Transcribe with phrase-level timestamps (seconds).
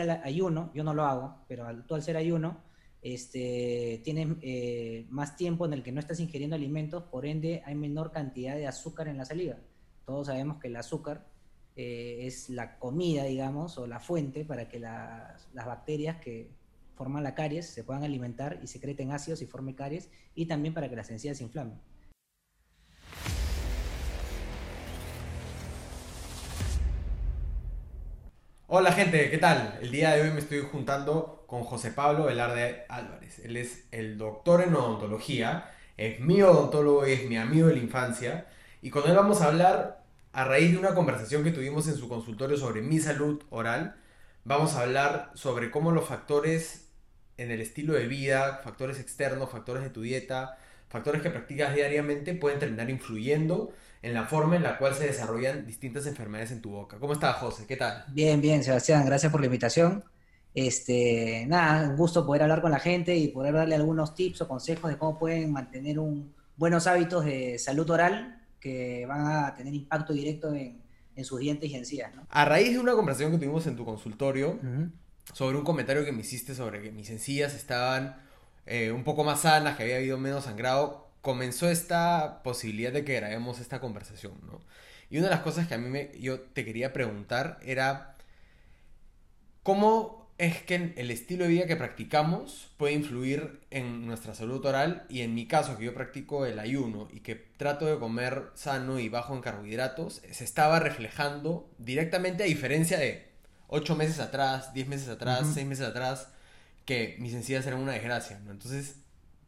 [0.00, 2.62] al ayuno, yo no lo hago, pero tú al ser ayuno,
[3.02, 7.74] este, tienes eh, más tiempo en el que no estás ingiriendo alimentos, por ende hay
[7.74, 9.56] menor cantidad de azúcar en la saliva.
[10.06, 11.26] Todos sabemos que el azúcar
[11.76, 16.50] eh, es la comida, digamos, o la fuente para que las, las bacterias que
[16.94, 20.88] forman la caries se puedan alimentar y secreten ácidos y formen caries, y también para
[20.88, 21.78] que las encías se inflamen.
[28.66, 29.78] Hola gente, ¿qué tal?
[29.82, 33.38] El día de hoy me estoy juntando con José Pablo Velarde Álvarez.
[33.40, 38.46] Él es el doctor en odontología, es mi odontólogo, es mi amigo de la infancia
[38.80, 42.08] y con él vamos a hablar a raíz de una conversación que tuvimos en su
[42.08, 43.96] consultorio sobre mi salud oral.
[44.44, 46.88] Vamos a hablar sobre cómo los factores
[47.36, 50.56] en el estilo de vida, factores externos, factores de tu dieta,
[50.88, 55.66] factores que practicas diariamente pueden terminar influyendo en la forma en la cual se desarrollan
[55.66, 56.98] distintas enfermedades en tu boca.
[56.98, 57.64] ¿Cómo estás, José?
[57.66, 58.04] ¿Qué tal?
[58.08, 60.04] Bien, bien, Sebastián, gracias por la invitación.
[60.54, 64.48] Este, nada, un gusto poder hablar con la gente y poder darle algunos tips o
[64.48, 69.74] consejos de cómo pueden mantener un, buenos hábitos de salud oral que van a tener
[69.74, 70.84] impacto directo en,
[71.16, 72.14] en sus dientes y encías.
[72.14, 72.26] ¿no?
[72.30, 74.58] A raíz de una conversación que tuvimos en tu consultorio,
[75.32, 78.16] sobre un comentario que me hiciste sobre que mis encías estaban
[78.66, 83.14] eh, un poco más sanas, que había habido menos sangrado, comenzó esta posibilidad de que
[83.14, 84.60] grabemos esta conversación, ¿no?
[85.10, 88.16] Y una de las cosas que a mí me, yo te quería preguntar era,
[89.62, 95.06] ¿cómo es que el estilo de vida que practicamos puede influir en nuestra salud oral?
[95.08, 98.98] Y en mi caso, que yo practico el ayuno y que trato de comer sano
[98.98, 103.28] y bajo en carbohidratos, se estaba reflejando directamente a diferencia de
[103.68, 106.28] 8 meses atrás, 10 meses atrás, 6 meses atrás,
[106.84, 108.50] que mis encías eran una desgracia, ¿no?
[108.50, 108.96] Entonces,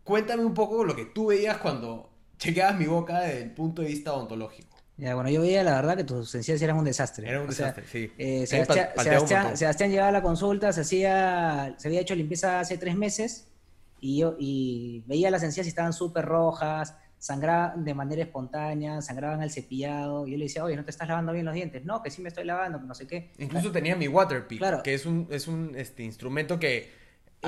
[0.04, 3.88] cuéntame un poco lo que tú veías cuando chequeabas mi boca desde el punto de
[3.88, 4.76] vista odontológico.
[4.98, 7.28] Ya, bueno, yo veía la verdad que tus encías eran un desastre.
[7.28, 8.10] Era un desastre, sí.
[8.16, 13.48] Eh, Sebastián, llegaba a la consulta, se, hacía, se había hecho limpieza hace tres meses
[14.00, 19.42] y, yo, y veía las encías y estaban súper rojas, sangraban de manera espontánea, sangraban
[19.42, 20.26] al cepillado.
[20.26, 21.84] Y yo le decía, oye, ¿no te estás lavando bien los dientes?
[21.84, 23.32] No, que sí me estoy lavando, que no sé qué.
[23.38, 24.82] Incluso tenía mi Waterpik, claro.
[24.82, 26.90] que es un, es un este, instrumento que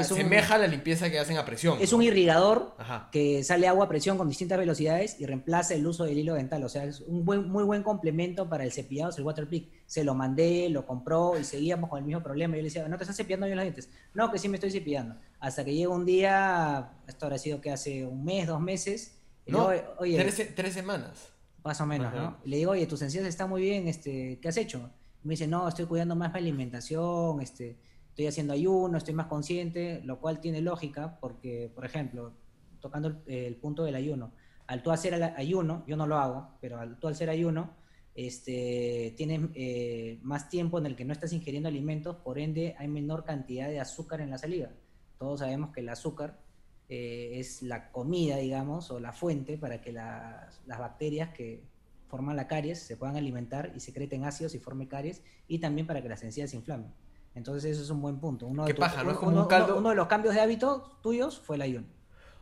[0.01, 1.79] Asemeja la limpieza que hacen a presión.
[1.81, 2.75] Es un irrigador
[3.11, 6.63] que sale agua a presión con distintas velocidades y reemplaza el uso del hilo dental.
[6.65, 9.71] O sea, es un buen, muy buen complemento para el cepillado, es el Waterpik.
[9.87, 12.57] Se lo mandé, lo compró y seguíamos con el mismo problema.
[12.57, 13.91] Yo le decía, ¿no te estás cepillando bien los dientes?
[14.15, 15.17] No, que sí me estoy cepillando.
[15.41, 19.19] Hasta que llega un día, esto habrá sido que hace un mes, dos meses.
[19.47, 20.17] no, oye,
[20.55, 21.33] tres, semanas.
[21.65, 22.39] Más o menos, ¿no?
[22.45, 24.91] le digo, oye, tus encías están muy bien, este, ¿qué has hecho?
[25.23, 27.77] me dice, no, estoy cuidando más mi alimentación, este
[28.19, 32.33] estoy haciendo ayuno, estoy más consciente, lo cual tiene lógica porque, por ejemplo,
[32.81, 34.33] tocando el, punto del ayuno,
[34.67, 37.77] al tú hacer ayuno, yo no lo hago, pero al tú hacer ayuno,
[38.17, 42.89] este, tienes eh, más tiempo en el que no estás ingiriendo alimentos, por ende hay
[42.89, 44.71] menor cantidad de azúcar en la saliva.
[45.17, 46.41] Todos sabemos que el azúcar
[46.89, 51.63] eh, es la comida, digamos, o la fuente para que las, las, bacterias que
[52.09, 56.03] forman la caries se puedan alimentar y secreten ácidos y formen caries, y también para
[56.03, 56.93] que las encías se inflamen.
[57.39, 58.47] Entonces eso es un buen punto.
[58.47, 59.13] Uno ¿Qué de paja, ¿no?
[59.13, 59.79] Es como un caldo...
[59.79, 61.87] uno de los cambios de hábito tuyos fue el ayuno.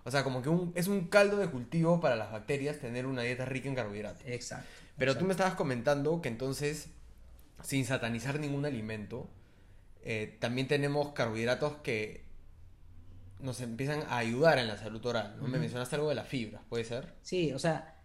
[0.05, 3.23] O sea, como que un, es un caldo de cultivo para las bacterias tener una
[3.23, 4.23] dieta rica en carbohidratos.
[4.27, 4.67] Exacto.
[4.99, 6.89] Pero tú me estabas comentando que entonces,
[7.63, 9.29] sin satanizar ningún alimento,
[10.03, 12.25] eh, también tenemos carbohidratos que
[13.41, 15.37] nos empiezan a ayudar en la salud oral.
[15.41, 15.49] ¿no?
[15.49, 17.15] Me mencionaste algo de las fibras, ¿puede ser?
[17.23, 17.96] Sí, o sea,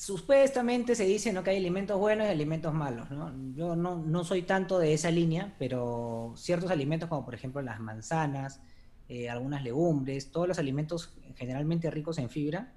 [0.00, 1.44] supuestamente se dice ¿no?
[1.44, 3.10] que hay alimentos buenos y alimentos malos.
[3.10, 3.34] ¿no?
[3.52, 7.80] Yo no, no, soy tanto de esa línea, pero ciertos alimentos como por ejemplo las
[7.80, 8.62] manzanas,
[9.10, 12.72] eh, algunas legumbres, todos los alimentos generalmente ricos en fibra,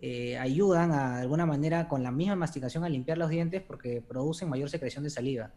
[0.00, 4.02] eh, ayudan a, de alguna manera con la misma masticación a limpiar los dientes porque
[4.02, 5.52] producen mayor secreción de saliva.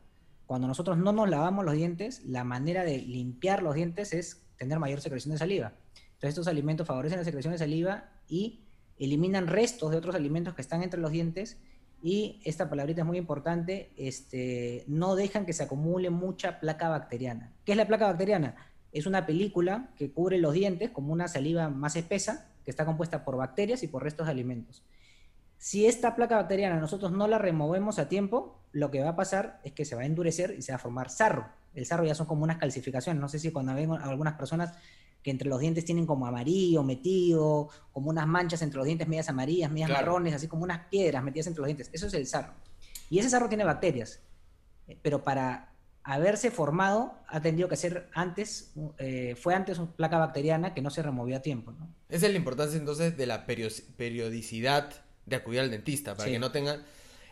[0.46, 4.80] Cuando nosotros no nos lavamos los dientes, la manera de limpiar los dientes es tener
[4.80, 5.74] mayor secreción de saliva.
[5.96, 8.69] Entonces estos alimentos favorecen la secreción de saliva y
[9.00, 11.58] eliminan restos de otros alimentos que están entre los dientes
[12.02, 17.52] y esta palabrita es muy importante, este, no dejan que se acumule mucha placa bacteriana.
[17.66, 18.56] ¿Qué es la placa bacteriana?
[18.92, 23.26] Es una película que cubre los dientes como una saliva más espesa que está compuesta
[23.26, 24.84] por bacterias y por restos de alimentos.
[25.58, 29.60] Si esta placa bacteriana nosotros no la removemos a tiempo, lo que va a pasar
[29.64, 31.50] es que se va a endurecer y se va a formar sarro.
[31.74, 33.20] El sarro ya son como unas calcificaciones.
[33.20, 34.74] No sé si cuando ven algunas personas
[35.24, 39.30] que entre los dientes tienen como amarillo metido, como unas manchas entre los dientes medias
[39.30, 41.90] amarillas, medias marrones, así como unas piedras metidas entre los dientes.
[41.92, 42.54] Eso es el sarro.
[43.10, 44.22] Y ese sarro tiene bacterias,
[44.88, 45.74] eh, pero para
[46.04, 50.90] haberse formado ha tenido que ser antes, eh, fue antes una placa bacteriana que no
[50.90, 51.72] se removió a tiempo.
[51.72, 51.94] ¿no?
[52.08, 54.92] Esa es la importancia entonces de la periodicidad
[55.26, 56.78] de acudir al dentista, para que no tengan...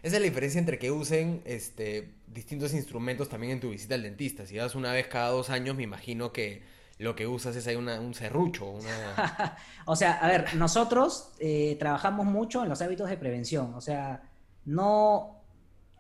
[0.04, 4.04] esa es la diferencia entre que usen este, distintos instrumentos también en tu visita al
[4.04, 4.46] dentista.
[4.46, 6.62] Si vas una vez cada dos años, me imagino que
[7.00, 8.70] lo que usas es ahí un serrucho.
[8.72, 9.58] Una...
[9.86, 13.74] o sea, a ver, nosotros eh, trabajamos mucho en los hábitos de prevención.
[13.76, 14.24] O sea,
[14.66, 15.42] no,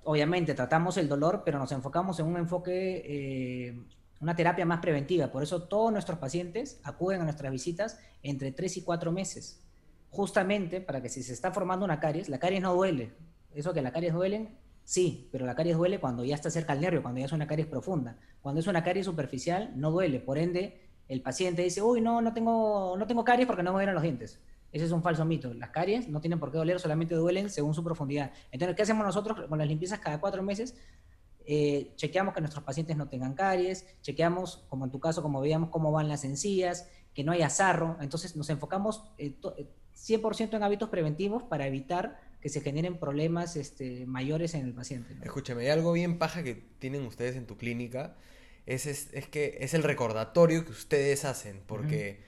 [0.04, 3.80] obviamente tratamos el dolor, pero nos enfocamos en un enfoque, eh,
[4.22, 5.32] una terapia más preventiva.
[5.32, 9.62] Por eso todos nuestros pacientes acuden a nuestras visitas entre 3 y 4 meses.
[10.10, 13.14] Justamente para que si se está formando una caries, la caries no duele.
[13.54, 16.82] Eso que la caries duelen, sí, pero la caries duele cuando ya está cerca al
[16.82, 18.18] nervio, cuando ya es una caries profunda.
[18.42, 20.22] Cuando es una caries superficial, no duele.
[20.22, 23.78] Por ende, el paciente dice, uy, no, no tengo, no tengo caries porque no me
[23.78, 24.40] duelen los dientes.
[24.72, 25.54] Ese es un falso mito.
[25.54, 28.32] Las caries no tienen por qué doler, solamente duelen según su profundidad.
[28.52, 30.76] Entonces, ¿qué hacemos nosotros con las limpiezas cada cuatro meses?
[31.46, 35.70] Eh, chequeamos que nuestros pacientes no tengan caries, chequeamos, como en tu caso, como veíamos,
[35.70, 37.98] cómo van las encías, que no haya sarro.
[38.02, 39.20] Entonces, nos enfocamos 100%
[39.98, 45.18] eh, en hábitos preventivos para evitar que se generen problemas este, mayores en el paciente.
[45.24, 48.16] Escúchame, hay algo bien paja que tienen ustedes en tu clínica
[48.68, 52.20] es, es, que es el recordatorio que ustedes hacen, porque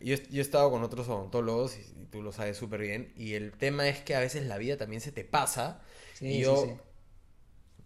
[0.00, 3.52] yo, yo, he estado con otros odontólogos y, tú lo sabes súper bien, y el
[3.52, 5.82] tema es que a veces la vida también se te pasa.
[6.20, 6.78] y yo,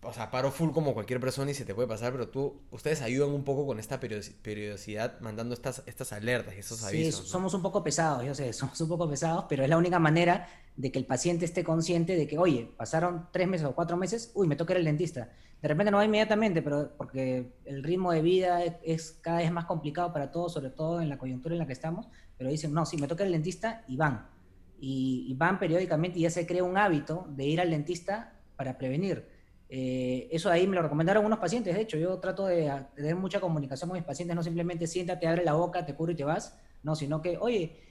[0.03, 3.03] o sea, paro full como cualquier persona y se te puede pasar, pero tú, ustedes
[3.03, 7.25] ayudan un poco con esta periodicidad mandando estas, estas alertas y estos avisos.
[7.25, 9.99] Sí, somos un poco pesados, yo sé, somos un poco pesados, pero es la única
[9.99, 13.97] manera de que el paciente esté consciente de que, oye, pasaron tres meses o cuatro
[13.97, 15.33] meses, uy, me toca ir al dentista.
[15.61, 19.65] De repente no va inmediatamente, pero porque el ritmo de vida es, cada vez más
[19.65, 22.87] complicado para todos, sobre todo en la coyuntura en la que estamos, pero dicen, no,
[22.87, 24.29] sí, me toca ir al dentista y van.
[24.81, 28.79] Y, y van periódicamente y ya se crea un hábito de ir al dentista para
[28.79, 29.38] prevenir.
[29.69, 33.41] Eh, eso ahí me lo recomendaron unos pacientes, de hecho, yo trato de tener mucha
[33.41, 36.59] comunicación con mis pacientes, no simplemente siéntate, abre la boca, te curo y te vas,
[36.83, 37.89] no, sino que, oye,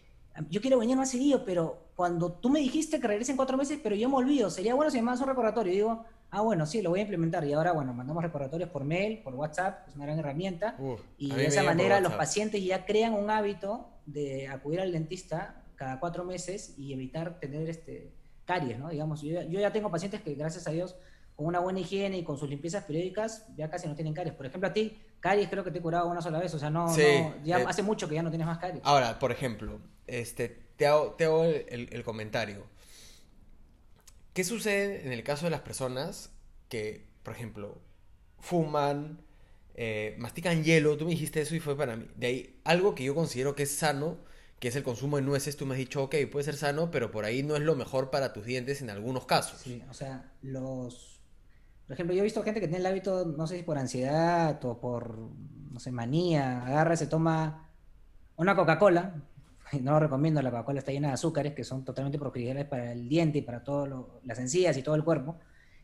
[0.49, 3.95] yo quiero venir más seguido, pero cuando tú me dijiste que regresen cuatro meses, pero
[3.95, 5.71] yo me olvido, sería bueno si me mandas un recordatorio.
[5.71, 7.43] Y digo, ah, bueno, sí, lo voy a implementar.
[7.45, 10.77] Y ahora, bueno, mandamos recordatorios por mail, por WhatsApp, es una gran herramienta.
[11.17, 15.99] y de esa manera los pacientes ya crean un hábito de acudir al dentista cada
[15.99, 18.13] cuatro meses y evitar tener este
[18.45, 18.89] caries, ¿no?
[18.89, 20.95] Digamos, yo, yo ya tengo pacientes que, gracias a Dios,
[21.37, 24.33] con una buena higiene y con sus limpiezas periódicas, ya casi no tienen caries.
[24.33, 26.71] Por ejemplo, a ti, caries creo que te he curado una sola vez, o sea,
[26.71, 28.81] no, ya eh, hace mucho que ya no tienes más caries.
[28.83, 32.65] Ahora, por ejemplo, este, te hago, te hago el, comentario.
[34.33, 36.31] ¿Qué sucede en el caso de las personas
[36.69, 37.83] que, por ejemplo,
[38.39, 39.21] fuman,
[39.75, 40.97] eh, mastican hielo?
[40.97, 42.07] Tú me dijiste eso y fue para mí.
[42.15, 44.17] De ahí, algo que yo considero que es sano,
[44.59, 47.11] que es el consumo de nueces, tú me has dicho, ok, puede ser sano, pero
[47.11, 49.61] por ahí no es lo mejor para tus dientes en algunos casos.
[49.61, 51.16] Sí, o sea, los
[51.87, 54.63] por ejemplo, yo he visto gente que tiene el hábito, no sé si por ansiedad
[54.65, 55.17] o por,
[55.71, 57.69] no sé, manía, agarra y se toma
[58.35, 59.23] una Coca-Cola.
[59.81, 63.09] No lo recomiendo, la Coca-Cola está llena de azúcares que son totalmente perjudiciales para el
[63.09, 63.93] diente y para todas
[64.23, 65.35] las encías y todo el cuerpo.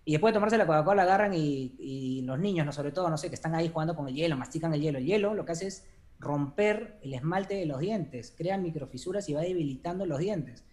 [0.05, 3.27] Y después de tomarse la Coca-Cola agarran y, los niños, no sobre todo, no sé,
[3.27, 4.99] que están ahí jugando con el hielo, mastican el hielo.
[4.99, 5.85] El hielo lo que hace es
[6.19, 10.63] romper el esmalte de los dientes, crea microfisuras y va debilitando los dientes.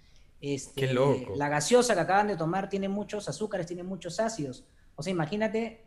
[0.41, 1.35] Este, Qué loco.
[1.37, 4.65] La gaseosa que acaban de tomar tiene muchos azúcares, tiene muchos ácidos.
[5.01, 5.83] O sea, imagínate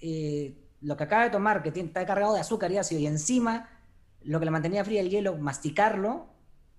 [0.00, 3.70] eh, lo que acaba de tomar, que está cargado de azúcar y ácido, y encima
[4.24, 6.26] lo que le mantenía fría el hielo, masticarlo,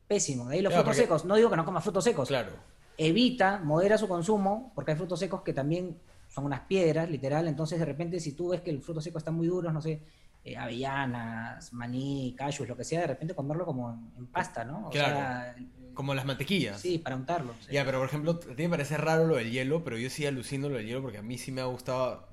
[0.06, 0.50] pésimo.
[0.50, 1.24] De ahí los frutos secos.
[1.24, 2.28] No digo que no coma frutos secos.
[2.28, 2.52] Claro.
[2.98, 5.98] Evita, modera su consumo, porque hay frutos secos que también
[6.28, 7.48] son unas piedras, literal.
[7.48, 10.04] Entonces, de repente, si tú ves que el fruto seco está muy duro, no sé,
[10.44, 14.90] eh, avellanas, maní, cashews, lo que sea, de repente comerlo como en, pasta, ¿no?
[14.90, 15.66] claro.
[16.00, 16.80] Como las mantequillas.
[16.80, 17.54] Sí, para untarlo.
[17.70, 20.26] Ya, pero por ejemplo, a ti me parece raro lo del hielo, pero yo sí
[20.26, 22.26] alucino lo del hielo porque a mí sí me ha gustado.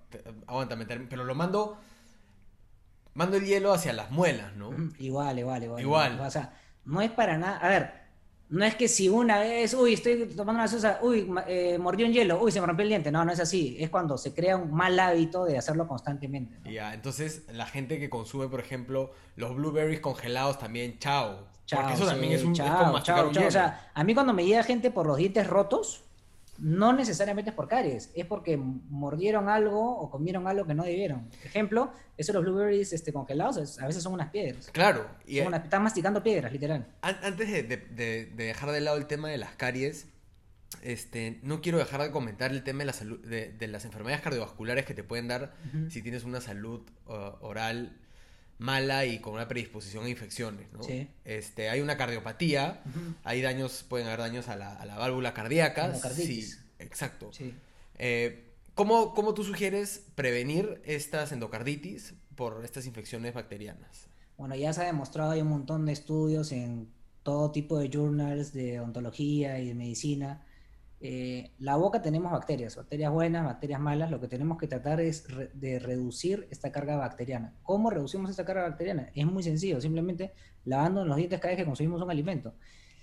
[0.47, 1.77] Aguanta, meter, pero lo mando.
[3.15, 4.71] Mando el hielo hacia las muelas, ¿no?
[5.01, 5.81] Igual, igual, igual.
[5.81, 6.21] Igual.
[6.21, 6.55] O sea,
[6.85, 7.57] no es para nada.
[7.59, 7.93] A ver,
[8.49, 12.13] no es que si una vez, uy, estoy tomando una sosa, uy, eh, mordió un
[12.13, 13.11] hielo, uy, se me rompió el diente.
[13.11, 13.77] No, no es así.
[13.79, 16.57] Es cuando se crea un mal hábito de hacerlo constantemente.
[16.71, 21.49] Ya, entonces la gente que consume, por ejemplo, los blueberries congelados también, chao.
[21.69, 24.93] Porque eso también es un chao, chao, O sea, a mí cuando me llega gente
[24.93, 26.05] por los dientes rotos,
[26.59, 31.29] no necesariamente es por caries, es porque mordieron algo o comieron algo que no debieron.
[31.45, 34.71] Ejemplo, esos los blueberries este, congelados a veces son unas piedras.
[34.73, 35.07] Claro.
[35.27, 36.87] Y están masticando piedras, literal.
[37.03, 40.09] Antes de, dejar de lado el tema de las caries,
[40.83, 44.85] este, no quiero dejar de comentar el tema de, la salud, de, las enfermedades cardiovasculares
[44.85, 45.55] que te pueden dar
[45.89, 47.99] si tienes una salud oral
[48.59, 50.83] mala y con una predisposición a infecciones, ¿no?
[50.83, 51.09] Sí.
[51.25, 52.83] Este, hay una cardiopatía,
[53.25, 55.95] hay daños, pueden haber daños a la, a la válvula cardíaca.
[55.95, 56.49] Sí,
[56.79, 57.31] exacto.
[57.33, 57.55] Sí.
[57.99, 64.07] Eh, ¿cómo, ¿Cómo tú sugieres prevenir estas endocarditis por estas infecciones bacterianas?
[64.39, 66.89] Bueno, ya se ha demostrado, hay un montón de estudios en
[67.23, 70.46] todo tipo de journals de ontología y de medicina,
[71.01, 74.11] eh, la boca tenemos bacterias, bacterias buenas, bacterias malas.
[74.11, 77.55] Lo que tenemos que tratar es de reducir esta carga bacteriana.
[77.63, 79.11] ¿Cómo reducimos esta carga bacteriana?
[79.15, 80.33] Es muy sencillo, simplemente
[80.65, 82.55] lavando los dientes cada vez que consumimos un alimento.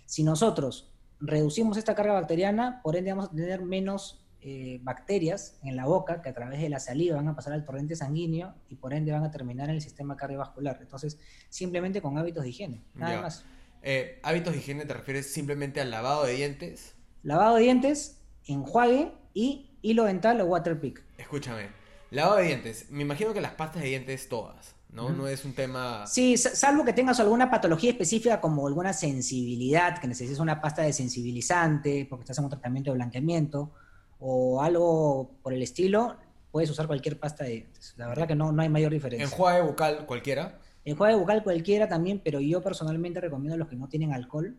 [0.05, 5.77] Si nosotros reducimos esta carga bacteriana, por ende vamos a tener menos eh, bacterias en
[5.77, 8.75] la boca que a través de la saliva van a pasar al torrente sanguíneo y
[8.75, 10.79] por ende van a terminar en el sistema cardiovascular.
[10.81, 13.45] Entonces, simplemente con hábitos de higiene, nada más.
[13.83, 16.92] Eh, hábitos de higiene te refieres simplemente al lavado de dientes.
[17.23, 21.01] Lavado de dientes, enjuague y hilo dental o waterpick.
[21.17, 21.69] Escúchame,
[22.11, 24.75] lavado de dientes, me imagino que las pastas de dientes todas.
[24.89, 25.09] ¿no?
[25.09, 26.05] No es un tema...
[26.05, 30.91] Sí, salvo que tengas alguna patología específica como alguna sensibilidad, que necesites una pasta de
[30.91, 33.71] sensibilizante porque estás en un tratamiento de blanqueamiento
[34.19, 36.17] o algo por el estilo,
[36.51, 37.93] puedes usar cualquier pasta de dientes.
[37.97, 39.25] La verdad que no, no hay mayor diferencia.
[39.25, 40.59] ¿Enjuague bucal cualquiera?
[40.85, 44.57] Enjuague bucal cualquiera también, pero yo personalmente recomiendo los que no tienen alcohol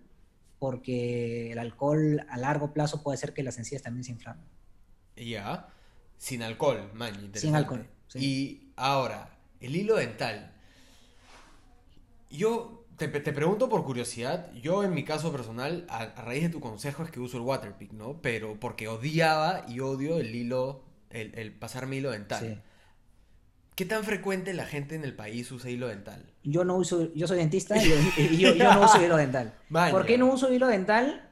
[0.58, 4.44] porque el alcohol a largo plazo puede hacer que las encías también se inflamen.
[5.16, 5.68] Ya,
[6.18, 7.86] sin alcohol, man, Sin alcohol.
[8.14, 10.52] Y ahora, el hilo dental.
[12.30, 17.02] Yo te, pregunto por curiosidad, yo en mi caso personal, a, raíz de tu consejo
[17.02, 18.20] es que uso el Waterpick, ¿no?
[18.22, 22.62] Pero porque odiaba y odio el hilo, el, el pasarme hilo dental.
[23.74, 26.32] ¿Qué tan frecuente la gente en el país usa hilo dental?
[26.44, 29.54] Yo no uso, yo soy dentista y yo, no uso hilo dental.
[29.90, 31.28] ¿Por qué no uso hilo dental?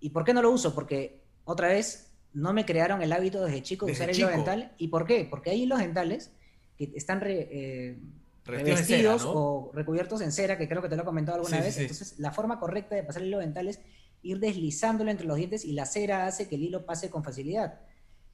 [0.00, 0.74] ¿Y por qué no lo uso?
[0.74, 4.74] Porque, otra vez, no me crearon el hábito desde chico de usar el hilo dental.
[4.76, 5.26] ¿Y por qué?
[5.28, 6.30] Porque hay hilos dentales
[6.76, 7.98] que están eh,
[8.44, 11.78] revestidos o recubiertos en cera, que creo que te lo he comentado alguna vez.
[11.78, 13.80] Entonces, la forma correcta de pasar el hilo dental es
[14.22, 17.80] ir deslizándolo entre los dientes y la cera hace que el hilo pase con facilidad.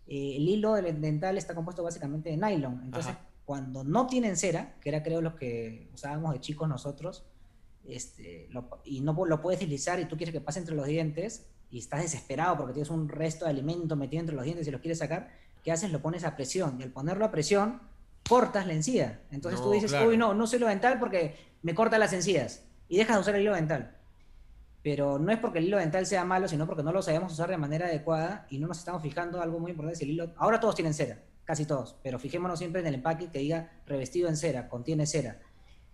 [0.07, 2.83] Eh, el hilo dental está compuesto básicamente de nylon.
[2.85, 7.25] Entonces, cuando no tienen cera, que era creo lo que usábamos de chicos nosotros,
[7.87, 8.49] este,
[8.85, 12.03] y no lo puedes deslizar y tú quieres que pase entre los dientes y estás
[12.03, 15.31] desesperado porque tienes un resto de alimento metido entre los dientes y los quieres sacar,
[15.63, 15.91] ¿qué haces?
[15.91, 16.77] Lo pones a presión.
[16.79, 17.81] Y al ponerlo a presión,
[18.29, 19.21] cortas la encía.
[19.31, 22.65] Entonces tú dices, uy, no, no uso hilo dental porque me corta las encías.
[22.89, 23.97] Y dejas de usar el hilo dental.
[24.83, 27.51] Pero no es porque el hilo dental sea malo, sino porque no lo sabemos usar
[27.51, 30.05] de manera adecuada y no nos estamos fijando algo muy importante.
[30.05, 30.33] el hilo...
[30.37, 34.29] Ahora todos tienen cera, casi todos, pero fijémonos siempre en el empaque que diga revestido
[34.29, 35.41] en cera, contiene cera.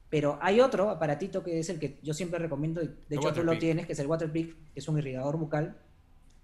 [0.08, 3.58] Pero hay otro aparatito que es el que yo siempre recomiendo, de hecho tú lo
[3.58, 5.78] tienes, que es el Waterpick, que es un irrigador bucal.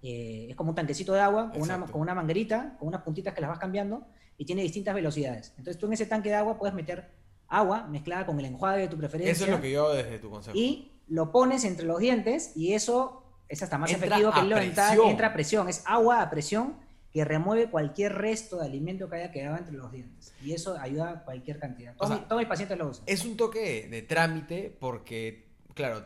[0.01, 3.33] Eh, es como un tanquecito de agua con una, con una manguerita, con unas puntitas
[3.33, 4.05] que las vas cambiando
[4.37, 5.53] y tiene distintas velocidades.
[5.57, 7.09] Entonces tú en ese tanque de agua puedes meter
[7.47, 9.31] agua mezclada con el enjuague de tu preferencia.
[9.31, 10.57] Eso es lo que yo desde tu concepto.
[10.57, 14.99] Y lo pones entre los dientes y eso es hasta más efectivo que el dental.
[15.05, 16.75] Entra a presión, es agua a presión
[17.17, 20.35] que remueve cualquier resto de alimento que haya quedado entre los dientes.
[20.45, 21.95] Y eso ayuda a cualquier cantidad.
[21.95, 23.03] Todos, mis pacientes lo usan.
[23.07, 26.05] Es un toque de, trámite porque, claro,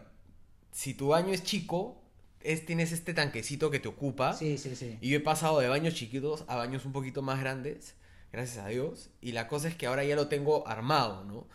[0.72, 2.02] si tu baño es chico,
[2.40, 4.32] es, tienes este tanquecito que te ocupa.
[4.32, 4.98] Sí, sí, sí.
[5.02, 7.96] Y yo he pasado de baños chiquitos a baños un poquito más grandes
[8.32, 9.10] gracias a Dios.
[9.20, 11.46] Y la cosa es que ahora ya lo tengo armado, ¿no?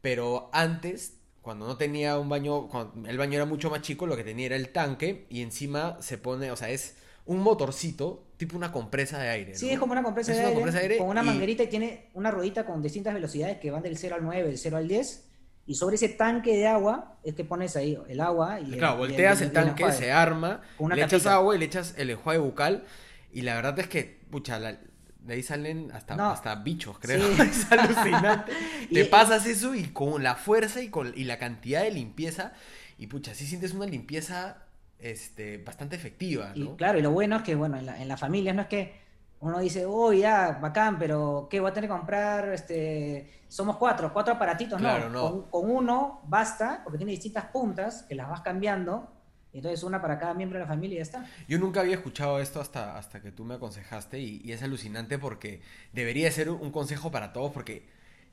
[0.00, 4.16] Pero antes, cuando no tenía un baño, cuando el baño era mucho más chico, lo
[4.16, 8.56] que tenía era el tanque y encima se pone, o sea, es un motorcito, tipo
[8.56, 9.54] una compresa de aire.
[9.54, 10.44] Sí, es como una compresa, de,
[10.78, 14.14] aire, con una manguerita y tiene una ruedita con distintas velocidades que van del 0
[14.16, 15.24] al 9, del 0 al 10.
[15.68, 18.60] Y sobre ese tanque de agua es que pones ahí el agua.
[18.60, 22.38] Y claro, volteas el, tanque, se arma, le echas agua y le echas el enjuague
[22.38, 22.84] bucal.
[23.32, 24.78] Y la verdad es que, pucha, la,
[25.18, 27.26] de ahí salen hasta, hasta bichos, creo.
[27.42, 28.52] es alucinante.
[28.92, 32.52] Te pasas eso y con la fuerza y con y la cantidad de limpieza.
[32.96, 34.65] Y pucha, sí sientes una limpieza
[34.98, 36.52] este, bastante efectiva.
[36.54, 38.68] Y claro, y lo bueno es que, bueno, en, la, en las familias no es
[38.68, 39.06] que
[39.40, 42.48] uno dice, oh, ya, bacán, pero ¿qué voy a tener que comprar?
[42.52, 45.08] Este, somos cuatro, cuatro aparatitos, no.
[45.08, 45.50] no.
[45.50, 49.12] con, uno basta, porque tiene distintas puntas que las vas cambiando
[49.58, 51.26] entonces una para cada miembro de la familia y ya está.
[51.48, 55.62] Yo nunca había escuchado esto hasta, hasta que tú me aconsejaste y, es alucinante porque
[55.92, 57.88] debería ser un consejo para todos porque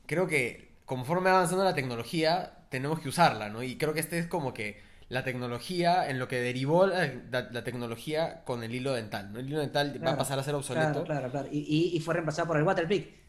[0.05, 3.63] creo que conforme avanzando la tecnología tenemos que usarla, ¿no?
[3.63, 8.43] Y creo que este es como que la tecnología, en lo que derivó la, tecnología
[8.43, 9.39] con el hilo dental, ¿no?
[9.39, 11.03] El hilo dental va a pasar a ser obsoleto.
[11.03, 11.47] Claro, claro, claro.
[11.51, 13.23] Y, fue reemplazado por el Waterpick.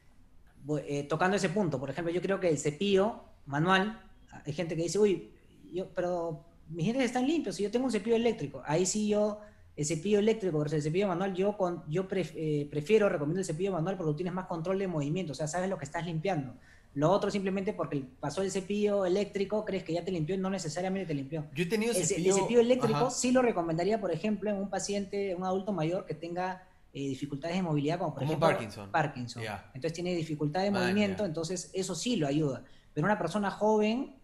[0.86, 4.00] Eh, tocando ese punto, por ejemplo, yo creo que el cepillo manual,
[4.46, 5.30] hay gente que dice, uy,
[5.72, 9.40] yo, pero mis dientes están limpios, si yo tengo un cepillo eléctrico, ahí sí yo,
[9.76, 13.72] el cepillo eléctrico versus el cepillo manual, yo, con, yo eh, prefiero, recomiendo el cepillo
[13.72, 16.54] manual porque tienes más control de movimiento, o sea, sabes lo que estás limpiando.
[16.94, 20.48] Lo otro simplemente porque pasó el cepillo eléctrico, crees que ya te limpió y no
[20.48, 21.46] necesariamente te limpió.
[21.54, 24.70] Yo he tenido el cepillo, el cepillo eléctrico sí lo recomendaría, por ejemplo, en un
[24.70, 28.90] paciente, un adulto mayor que tenga eh, dificultades de movilidad, como por ejemplo Parkinson.
[28.90, 29.42] Parkinson.
[29.74, 32.62] Entonces tiene dificultad de movimiento, entonces eso sí lo ayuda.
[32.92, 34.14] Pero una persona joven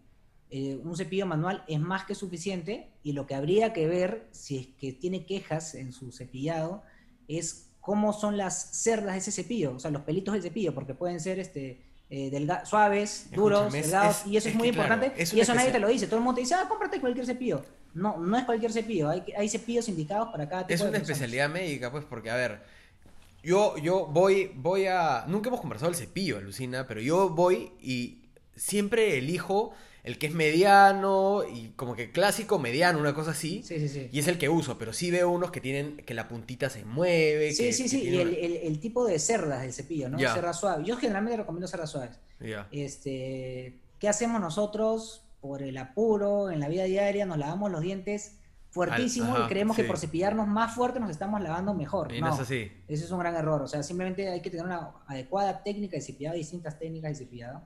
[0.53, 4.57] eh, un cepillo manual es más que suficiente y lo que habría que ver, si
[4.57, 6.83] es que tiene quejas en su cepillado,
[7.29, 10.93] es cómo son las cerdas de ese cepillo, o sea, los pelitos del cepillo, porque
[10.93, 11.81] pueden ser este,
[12.13, 16.07] eh, suaves, duros, delgados, y eso es, muy importante, y eso nadie te lo dice,
[16.07, 17.63] todo el mundo te dice, ah, cómprate cualquier cepillo.
[17.93, 21.49] No, no es cualquier cepillo, hay, hay cepillos indicados para cada tipo Es una especialidad
[21.49, 22.61] médica, pues, porque, a ver,
[23.43, 25.23] yo, yo voy, voy a...
[25.27, 28.19] Nunca hemos conversado del cepillo, alucina, pero yo voy y
[28.57, 33.61] siempre elijo el que es mediano y como que clásico, mediano, una cosa así.
[33.63, 34.09] Sí, sí, sí.
[34.11, 36.85] Y es el que uso, pero sí veo unos que tienen que la puntita se
[36.85, 37.53] mueve.
[37.53, 38.09] Sí, sí, sí.
[38.09, 40.17] Y el, tipo de cerdas del cepillo, ¿no?
[40.17, 40.87] Cerdas suaves.
[40.87, 42.19] Yo generalmente recomiendo cerdas suaves.
[42.71, 47.25] Este, ¿Qué hacemos nosotros por el apuro en la vida diaria?
[47.25, 48.37] Nos lavamos los dientes
[48.71, 52.11] fuertísimo y creemos que por cepillarnos más fuerte nos estamos lavando mejor.
[52.11, 52.71] Y no, es así.
[52.87, 53.61] Ese es un gran error.
[53.61, 57.61] O sea, simplemente hay que tener una adecuada técnica de cepillado, distintas técnicas de cepillado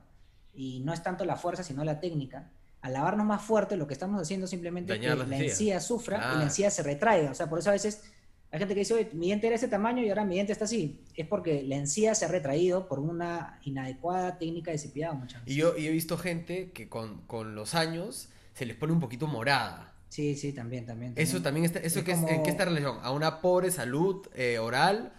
[0.56, 2.50] y no es tanto la fuerza, sino la técnica.
[2.82, 6.38] Al lavarnos más fuerte, lo que estamos haciendo simplemente es que la encía, sufra y
[6.38, 7.28] la encía se retrae.
[7.28, 8.02] O sea, por eso a veces
[8.50, 10.66] hay gente que dice, oye, mi diente era ese tamaño y ahora mi diente está
[10.66, 11.00] así.
[11.14, 15.56] Es porque la encía se ha retraído por una inadecuada técnica de cepillado muchas veces.
[15.56, 19.26] Y yo, he visto gente que con, con, los años se les pone un poquito
[19.26, 19.94] morada.
[20.08, 21.12] Sí, sí, también, también.
[21.16, 22.98] Eso también está, eso que es, ¿en qué está relación?
[23.02, 25.12] ¿A una pobre salud eh, oral?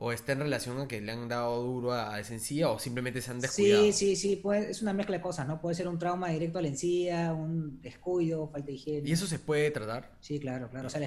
[0.00, 3.20] O está en relación a que le han dado duro a, esa encía o simplemente
[3.20, 3.82] se han descuidado.
[3.86, 5.60] Sí, sí, sí, puede, es una mezcla de cosas, ¿no?
[5.60, 9.08] Puede ser un trauma directo a la encía, un descuido, falta de higiene.
[9.08, 10.16] ¿Y eso se puede tratar?
[10.20, 10.86] Sí, claro, claro.
[10.86, 11.00] O sea,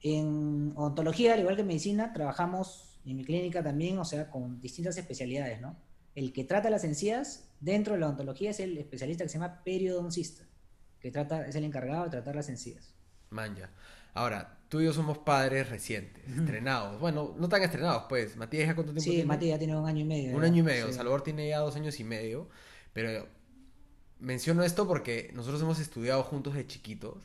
[0.00, 4.58] en odontología, al igual que en medicina, trabajamos en mi clínica también, o sea, con
[4.58, 5.76] distintas especialidades, ¿no?
[6.14, 9.62] El que trata las encías dentro de la odontología es el especialista que se llama
[9.64, 10.44] periodoncista,
[10.98, 12.94] que trata, es el encargado de tratar las encías.
[13.28, 13.70] Manja.
[14.14, 17.00] Ahora, tú y yo somos padres recientes, estrenados.
[17.00, 18.36] Bueno, no tan estrenados, pues.
[18.36, 20.36] Matías, ¿ya cuánto tiempo Sí, Matías ya tiene un año y medio.
[20.36, 20.92] Un año y medio.
[20.92, 22.48] Salvador tiene ya dos años y medio.
[22.92, 23.26] Pero
[24.18, 27.16] menciono esto porque nosotros hemos estudiado juntos de chiquitos.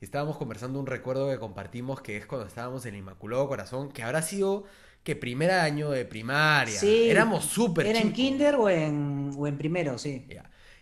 [0.00, 3.90] Y estábamos conversando un recuerdo que compartimos que es cuando estábamos en el Inmaculado Corazón,
[3.90, 4.64] que habrá sido
[5.02, 6.78] que primer año de primaria.
[6.78, 7.08] Sí.
[7.10, 10.26] Éramos súper ¿Era en kinder o en, o en primero, sí.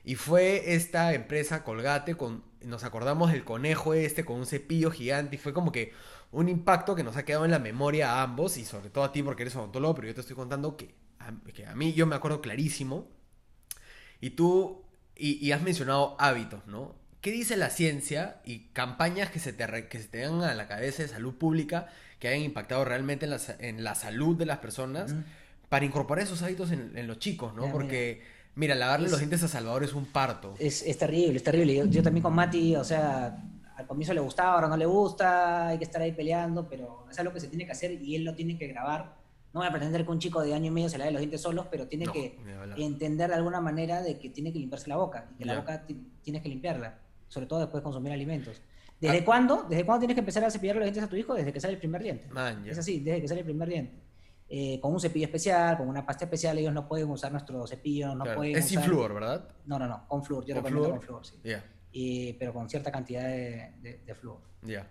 [0.08, 5.36] Y fue esta empresa Colgate con nos acordamos del conejo este con un cepillo gigante
[5.36, 5.92] y fue como que
[6.32, 9.12] un impacto que nos ha quedado en la memoria a ambos y sobre todo a
[9.12, 12.06] ti porque eres odontólogo, pero yo te estoy contando que a, que a mí yo
[12.06, 13.06] me acuerdo clarísimo
[14.18, 14.82] y tú,
[15.14, 16.94] y, has mencionado hábitos, ¿no?
[17.20, 20.68] ¿Qué dice la ciencia y campañas que se te, que se te dan a la
[20.68, 24.60] cabeza de salud pública que hayan impactado realmente en la, en la salud de las
[24.60, 25.14] personas
[25.68, 27.70] para incorporar esos hábitos en, los chicos, ¿no?
[27.70, 28.37] porque...
[28.58, 30.56] Mira, lavarle los dientes a Salvador es un parto.
[30.58, 31.88] Es, terrible, es terrible.
[31.88, 33.40] Yo, también con Mati, o sea,
[33.76, 37.16] al comienzo le gustaba, ahora no le gusta, hay que estar ahí peleando, pero es
[37.20, 39.14] algo que se tiene que hacer y él lo tiene que grabar.
[39.54, 41.40] No voy a pretender que un chico de año y medio se lave los dientes
[41.40, 42.36] solos, pero tiene que
[42.76, 45.86] entender de alguna manera de que tiene que limpiarse la boca, y que la boca
[46.24, 48.60] tienes que limpiarla, sobre todo después de consumir alimentos.
[49.00, 49.24] ¿Desde ah.
[49.24, 49.66] cuándo?
[49.70, 51.32] ¿Desde cuándo tienes que empezar a cepillar los dientes a tu hijo?
[51.34, 52.26] Desde que sale el primer diente.
[52.66, 54.07] es así, desde que sale el primer diente.
[54.50, 58.14] Eh, con un cepillo especial, con una pasta especial, ellos no pueden usar nuestro cepillo,
[58.14, 59.46] no pueden Es sin flúor, ¿verdad?
[59.66, 62.36] No, no, no, con flúor, yo recomiendo con flúor, sí.
[62.38, 64.40] pero con cierta cantidad de, de, flúor.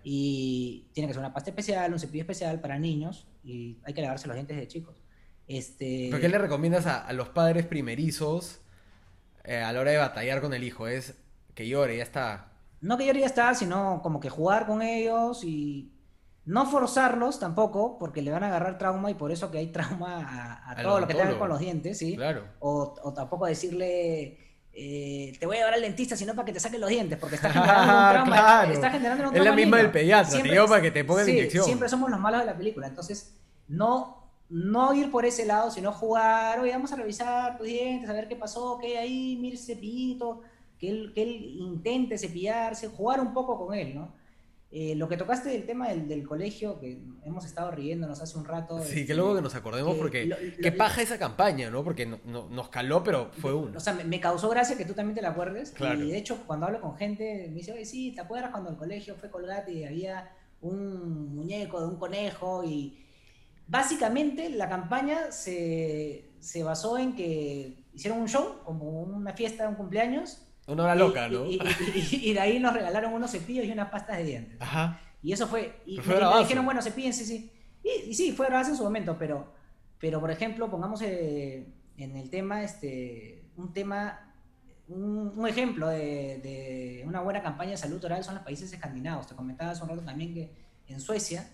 [0.04, 4.00] Y tiene que ser una pasta especial, un cepillo especial para niños y hay que
[4.00, 5.02] lavarse los dientes de chicos.
[5.48, 6.08] Este...
[6.10, 8.60] ¿Pero qué le recomiendas a, los padres primerizos
[9.44, 10.86] eh, a la hora de batallar con el hijo?
[10.86, 11.14] Es
[11.54, 12.52] que llore, ya está.
[12.80, 15.90] No que llore, ya está, sino como que jugar con ellos y
[16.48, 20.62] no forzarlos tampoco, porque le van a agarrar trauma y por eso que hay trauma
[20.66, 22.16] a, todo lo que tenga con los dientes, ¿sí?
[22.16, 22.42] Claro.
[22.60, 24.38] O, tampoco decirle,
[24.72, 27.36] eh, te voy a llevar al dentista, sino para que te saquen los dientes, porque
[27.36, 28.36] está generando un trauma.
[28.36, 28.72] claro.
[28.72, 29.38] Está generando un trauma.
[29.38, 31.66] Es la misma del pediatra, te para que te ponga la inyección.
[31.66, 33.36] Siempre somos los malos de la película, entonces
[33.68, 38.14] no, no ir por ese lado, sino jugar, oye, vamos a revisar tus dientes, a
[38.14, 40.40] ver qué pasó, qué hay ahí, mire ese cepillito,
[40.78, 44.16] que él, que él intente cepillarse, jugar un poco con él, ¿no?
[44.70, 48.82] Eh, lo que tocaste del tema del, colegio, que hemos estado riéndonos hace un rato.
[48.82, 51.82] Sí, que luego que nos acordemos, porque qué paja esa campaña, ¿no?
[51.82, 53.78] Porque no, nos caló, pero fue uno.
[53.78, 55.74] O sea, me, causó gracia que tú también te la acuerdes.
[55.80, 58.76] Y de hecho, cuando hablo con gente, me dice, oye, sí, ¿te acuerdas cuando el
[58.76, 62.62] colegio fue Colgate y había un muñeco de un conejo?
[62.62, 63.06] Y
[63.66, 69.76] básicamente la campaña se, se basó en que hicieron un show, como una fiesta un
[69.76, 71.46] cumpleaños una hora loca, ¿no?
[71.46, 74.60] Y, de ahí nos regalaron unos cepillos y unas pastas de dientes.
[74.60, 75.00] Ajá.
[75.22, 75.80] Y eso fue.
[75.86, 77.50] Y me, dijeron, bueno, cepillense, sí.
[77.82, 79.52] Y, sí, fue grabado en su momento, pero,
[79.98, 84.34] pero por ejemplo, pongamos eh, en el tema, este, un tema,
[84.88, 89.26] un, ejemplo de, de, una buena campaña de salud oral son los países escandinavos.
[89.26, 90.52] Te comentaba hace un rato también que
[90.86, 91.48] en Suecia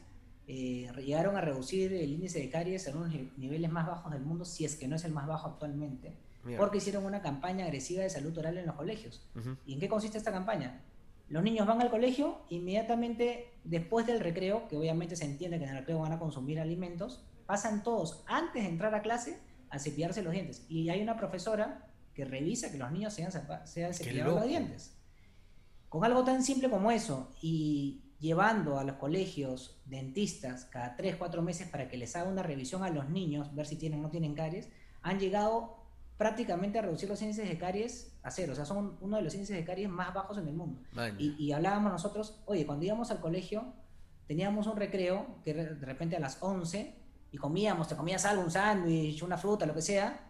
[0.46, 4.44] eh, llegaron a reducir el índice de caries a unos niveles más bajos del mundo,
[4.44, 6.60] si es que no es el más bajo actualmente Mierda.
[6.62, 9.26] porque hicieron una campaña agresiva de salud oral en los colegios.
[9.66, 10.82] ¿Y en qué consiste esta campaña?
[11.28, 15.70] Los niños van al colegio, inmediatamente después del recreo, que obviamente se entiende que en
[15.70, 19.38] el recreo van a consumir alimentos, pasan todos antes de entrar a clase
[19.70, 20.64] a cepillarse los dientes.
[20.68, 24.96] Y hay una profesora que revisa que los niños sean, sepa- sean cepillados los dientes.
[25.88, 31.42] Con algo tan simple como eso y llevando a los colegios dentistas cada 3, 4
[31.42, 34.10] meses para que les haga una revisión a los niños, ver si tienen o no
[34.10, 34.68] tienen caries,
[35.02, 35.83] han llegado
[36.16, 38.52] prácticamente a reducir los índices de caries a cero.
[38.52, 40.80] O sea, son uno de los índices de caries más bajos en el mundo.
[41.18, 43.64] Y, y hablábamos nosotros, oye, cuando íbamos al colegio,
[44.26, 46.94] teníamos un recreo que de de repente a las 11
[47.32, 50.20] y comíamos, te comías algo, un sándwich, una fruta, lo que sea,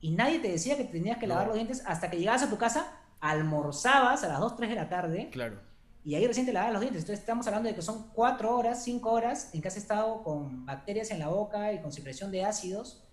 [0.00, 1.34] y nadie te decía que tenías que No.
[1.34, 4.76] lavar los dientes hasta que llegabas a tu casa, almorzabas a las 2, 3 de
[4.76, 5.58] la tarde Claro.
[6.04, 7.02] y ahí recién te lavabas los dientes.
[7.02, 10.64] Entonces estamos hablando de que son 4 horas, 5 horas en que has estado con
[10.66, 13.03] bacterias en la boca y con secreción de ácidos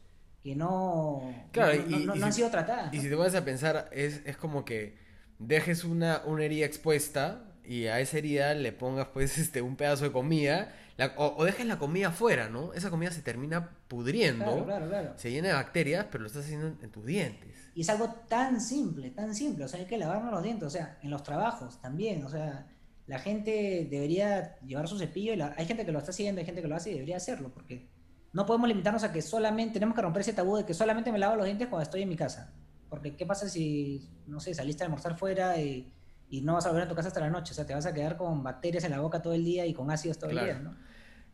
[0.44, 2.94] que no, Claro, no, y- no- y no han si- sido tratadas.
[2.94, 4.98] Y si te pones a pensar, es, es como que
[5.40, 10.04] dejes una, una herida expuesta y a esa herida le pongas pues este un pedazo
[10.06, 12.74] de comida la- o, o dejes la comida afuera, ¿no?
[12.74, 15.14] Esa comida se termina pudriendo, Claro, claro, claro.
[15.16, 17.56] se llena de bacterias, pero lo estás haciendo en, en tus dientes.
[17.74, 19.64] Y es algo tan simple, tan simple.
[19.66, 20.68] O sea, hay que lavarnos los dientes.
[20.68, 22.24] O sea, en los trabajos también.
[22.26, 22.68] O sea,
[23.08, 25.34] la gente debería llevar su cepillo.
[25.34, 27.16] Y la- Hay gente que lo está haciendo, hay gente que lo hace y debería
[27.18, 27.50] hacerlo.
[27.54, 27.88] Porque
[28.34, 31.20] no podemos limitarnos a que solamente, tenemos que romper ese tabú de que solamente me
[31.20, 32.54] lavo los dientes cuando estoy en mi casa.
[32.90, 35.92] Porque, ¿qué pasa si, no sé, saliste a almorzar fuera y,
[36.30, 37.52] y no vas a volver a tu casa hasta la noche?
[37.52, 39.74] O sea, te vas a quedar con bacterias en la boca todo el día y
[39.74, 40.48] con ácidos todo Claro.
[40.48, 40.76] el día, ¿no?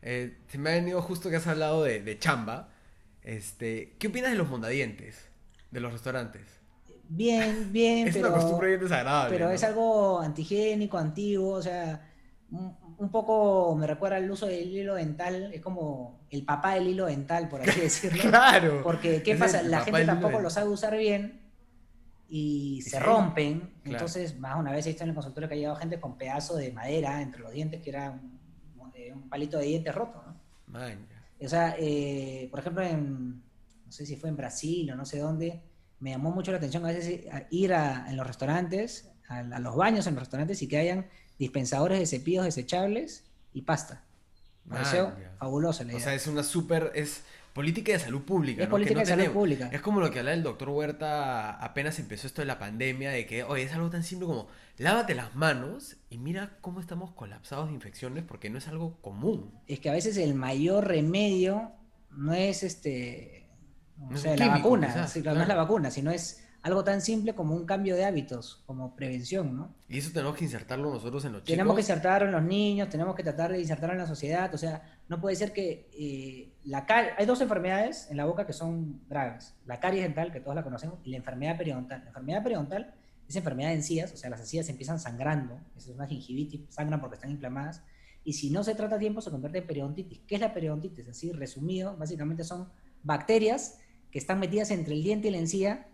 [0.02, 2.68] Eh, se me ha venido justo que has hablado de, de chamba.
[3.22, 5.28] Este, ¿Qué opinas de los mondadientes?
[5.70, 6.42] De los restaurantes.
[7.08, 8.28] Bien, bien, Es pero...
[8.28, 9.34] una costumbre bien desagradable.
[9.36, 9.52] Pero ¿no?
[9.52, 12.08] es algo antihigiénico, antiguo, o sea,
[12.50, 17.06] un, poco me recuerda al uso del hilo dental, es como el papá del hilo
[17.06, 18.22] dental, por así decirlo.
[18.22, 18.80] Claro.
[18.82, 19.60] Porque, ¿qué pasa?
[19.60, 21.40] el La gente tampoco lo sabe usar bien
[22.28, 23.60] y se rompen.
[23.60, 23.74] Claro.
[23.84, 26.58] Entonces, más una vez he visto en el consultorio que ha llegado gente con pedazos
[26.58, 30.36] de madera entre los dientes, que era un, eh, un palito de dientes roto, ¿no?
[30.66, 31.06] Man.
[31.40, 33.42] O sea, eh, por ejemplo, en,
[33.84, 35.62] no sé si fue en Brasil o no sé dónde,
[36.00, 39.76] me llamó mucho la atención a veces ir a, en los restaurantes, a, a los
[39.76, 41.06] baños en los restaurantes y que hayan
[41.38, 44.04] dispensadores de cepillos desechables y pasta.
[44.68, 46.04] Pareció fabulosa la O idea.
[46.04, 46.92] sea, es una súper.
[46.94, 47.22] Es
[47.54, 48.62] política de salud pública.
[48.64, 49.34] es política no de salud tenemos.
[49.34, 49.68] pública.
[49.72, 53.26] Es como lo que hablaba el doctor Huerta apenas empezó esto de la pandemia, de
[53.26, 57.68] que, oye, es algo tan simple como lávate las manos y mira cómo estamos colapsados
[57.68, 59.52] de infecciones porque no es algo común.
[59.66, 61.72] Es que a veces el mayor remedio
[62.10, 63.48] no es este,
[63.98, 66.84] o No sea, la químico, vacuna, quizás, claro, no es la vacuna, sino es algo
[66.84, 69.74] tan simple como un cambio de hábitos, como prevención, ¿no?
[69.88, 71.52] Y eso tenemos que insertarlo nosotros en los chicos.
[71.52, 74.54] Tenemos que insertarlo en los niños, tenemos que tratar de insertarlo en la sociedad.
[74.54, 77.14] O sea, no puede ser que eh, la caries.
[77.18, 80.62] Hay dos enfermedades en la boca que son graves: la caries dental, que todos la
[80.62, 82.00] conocemos, y la enfermedad periodontal.
[82.02, 82.94] La enfermedad periodontal
[83.28, 85.58] es enfermedad de encías, o sea, las encías empiezan sangrando.
[85.76, 87.82] Es una gingivitis, sangran porque están inflamadas.
[88.24, 90.20] Y si no se trata a tiempo, se convierte en periodontitis.
[90.26, 91.08] ¿Qué es la periodontitis?
[91.08, 92.68] Así resumido, básicamente son
[93.02, 93.78] bacterias
[94.10, 95.86] que están metidas entre el diente y la encía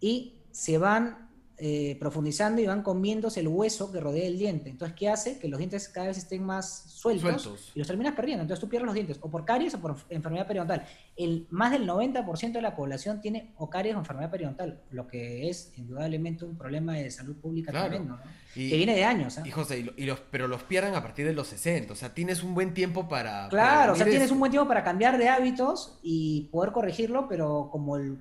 [0.00, 1.24] y se van
[1.56, 4.68] eh, profundizando y van comiéndose el hueso que rodea el diente.
[4.70, 5.38] Entonces, ¿qué hace?
[5.38, 7.70] Que los dientes cada vez estén más sueltos, Sueltos.
[7.76, 8.42] y los terminas perdiendo.
[8.42, 10.84] Entonces, tú pierdes los dientes o por caries o por enfermedad periodontal.
[11.16, 15.48] El, más del 90% de la población tiene o caries o enfermedad periodontal, lo que
[15.48, 17.88] es indudablemente un problema de salud pública Claro.
[17.88, 18.22] tremendo, ¿no?
[18.56, 19.38] Y, que viene de años.
[19.38, 19.44] ¿ah?
[19.46, 21.92] y, José, y lo- y los, pero los pierdan a partir de los 60.
[21.92, 23.48] O sea, tienes un buen tiempo para.
[23.48, 27.68] Claro, o sea, tienes un buen tiempo para cambiar de hábitos y poder corregirlo, pero
[27.70, 28.18] como el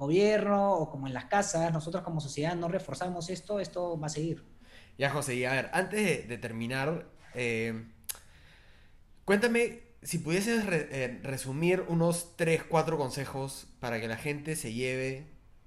[0.00, 4.10] gobierno o como en las casas, nosotros como sociedad no reforzamos esto, esto va a
[4.10, 4.44] seguir.
[4.98, 7.84] Ya, José, y a ver, antes de, de terminar, eh,
[9.24, 14.72] cuéntame si pudieses re- eh, resumir unos 3, 4 consejos para que la gente se
[14.72, 15.26] lleve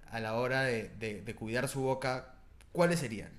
[0.09, 2.35] a la hora de, de- de cuidar su boca,
[2.71, 3.31] ¿cuáles serían?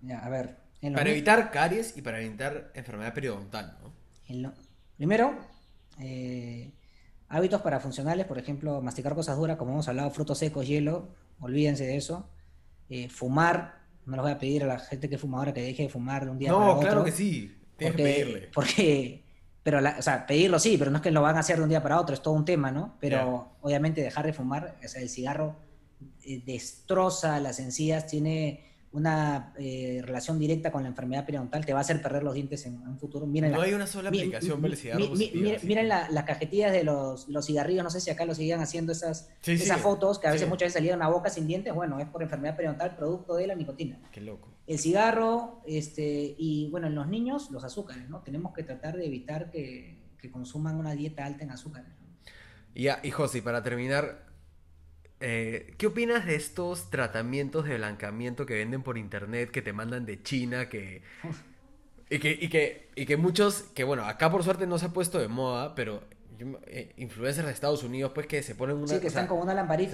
[0.00, 0.56] Ya, a ver.
[0.92, 3.92] Para evitar caries y para evitar enfermedad periodontal, ¿no?
[4.28, 4.54] en lo-
[4.96, 5.36] primero,
[5.98, 6.72] eh,
[7.28, 11.08] hábitos para funcionales, por ejemplo, masticar cosas duras, como hemos hablado, frutos secos, hielo,
[11.40, 12.28] olvídense de eso.
[12.88, 15.84] Eh, fumar, no les voy a pedir a la gente que fuma ahora que deje
[15.84, 16.80] de fumar de un día para No, otro.
[16.88, 18.50] claro que sí, tienes que porque, pedirle.
[18.54, 19.24] porque,
[19.62, 21.62] pero, la- o sea, pedirlo sí, pero no es que lo van a hacer de
[21.62, 22.96] un día para otro, es todo un tema, ¿no?
[23.00, 25.56] Pero obviamente dejar de fumar, o sea, el cigarro
[26.24, 31.80] eh, destroza las encías, tiene una eh, relación directa con la enfermedad periodontal, te va
[31.80, 33.26] a hacer perder los dientes en, en un futuro.
[33.26, 36.70] Miren No la- hay una sola mi- aplicación mi- mi- positiva, miren- la- las cajetillas
[36.72, 39.82] de los, los cigarrillos, no sé si acá lo siguen haciendo esas, Sí, esas sí,
[39.82, 40.48] fotos, que a veces sí.
[40.48, 43.54] muchas veces salían una boca sin dientes, bueno, es por enfermedad periodontal producto de la
[43.56, 44.48] nicotina Qué loco.
[44.66, 48.20] el cigarro, este, y bueno, en los niños, los azúcares, ¿no?
[48.22, 51.88] Tenemos que tratar de evitar que, que consuman una dieta alta en azúcares.
[51.88, 52.30] ¿no?
[52.76, 54.23] Y, ya, y José, para terminar,
[55.20, 60.06] eh, ¿qué opinas de estos tratamientos de blancamiento que venden por internet, que te mandan
[60.06, 61.02] de China, que...
[62.10, 64.88] Y que, y que, y que muchos, que bueno, acá por suerte no se ha
[64.90, 66.02] puesto de moda, pero
[66.66, 68.88] eh, influencers de Estados Unidos, pues que se ponen una.
[68.88, 69.92] Sí, que están con una lamparita.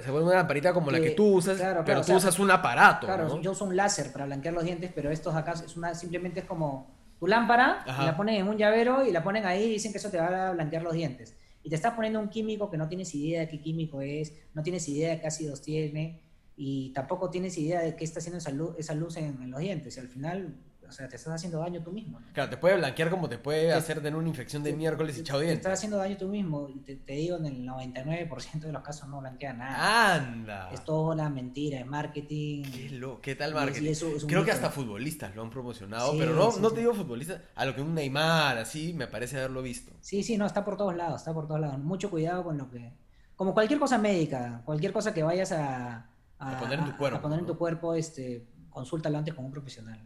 [0.00, 3.06] Se ponen una, lamparita como la que tú usas, pero tú usas un aparato.
[3.06, 6.40] Claro, yo uso un láser para blanquear los dientes, pero estos acá es una, simplemente
[6.40, 9.92] es como tu lámpara, la ponen en un llavero y la ponen ahí y dicen
[9.92, 11.36] que eso te va a blanquear los dientes.
[11.62, 14.62] Y te estás poniendo un químico que no tienes idea de qué químico es, no
[14.62, 16.20] tienes idea de qué ácidos tiene,
[16.56, 19.60] y tampoco tienes idea de qué está haciendo esa luz, esa luz en, en los
[19.60, 19.96] dientes.
[19.96, 20.54] Y al final
[20.92, 22.20] o sea, te estás haciendo daño tú mismo.
[22.34, 25.40] Claro, te puede blanquear como te puede hacer tener una infección de miércoles y chao
[25.40, 26.68] Te estás haciendo daño tú mismo.
[26.68, 30.14] Y te, digo, en el 99% de los casos no blanquea nada.
[30.16, 30.70] ¡Anda!
[30.70, 32.64] Es toda la mentira, es marketing.
[32.64, 33.94] ¿Qué, lo, ¿Qué tal marketing?
[34.28, 37.74] Creo que hasta futbolistas lo han promocionado, pero no, no te digo futbolistas, a lo
[37.74, 39.92] que un Neymar, así, me parece haberlo visto.
[40.02, 41.78] Sí, sí, no, está por todos lados, está por todos lados.
[41.78, 42.92] Mucho cuidado con lo que...
[43.34, 46.06] Como cualquier cosa médica, cualquier cosa que vayas a...
[46.38, 47.18] A, poner en tu cuerpo.
[47.18, 49.98] A poner en tu cuerpo, este, consúltalo antes con un profesional.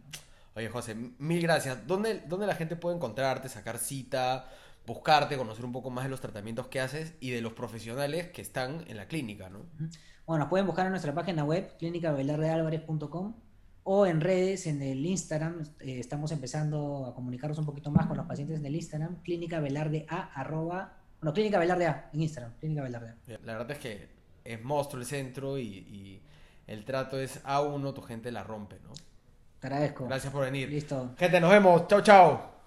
[0.57, 1.85] Oye, José, mil gracias.
[1.85, 4.49] ¿Dónde, ¿Dónde la gente puede encontrarte, sacar cita,
[4.87, 8.41] buscarte, conocer un poco más de los tratamientos que haces y de los profesionales que
[8.41, 9.67] están en la clínica, ¿no?
[10.25, 13.35] Bueno, pueden buscar en nuestra página web, clínicabelardealvarez.com
[13.83, 15.61] o en redes, en el Instagram.
[15.79, 19.59] Eh, estamos empezando a comunicarnos un poquito más con los pacientes en el Instagram, clínica
[19.59, 23.15] velarde a arroba, bueno, clínica velarde a en Instagram, clínica velarde a.
[23.45, 24.09] La verdad es que
[24.43, 26.23] es monstruo el centro y, y
[26.65, 28.93] el trato es a uno, tu gente la rompe, ¿no?
[29.59, 30.05] Te agradezco.
[30.05, 30.69] Gracias por venir.
[30.69, 31.11] Listo.
[31.17, 31.87] Gente, nos vemos.
[31.87, 32.51] Chao, chao.